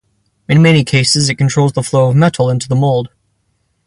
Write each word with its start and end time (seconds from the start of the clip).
In 0.49 0.63
many 0.63 0.83
cases 0.83 1.29
it 1.29 1.35
controls 1.35 1.73
the 1.73 1.83
flow 1.83 2.09
of 2.09 2.15
metal 2.15 2.49
into 2.49 2.67
the 2.67 2.75
mold. 2.75 3.09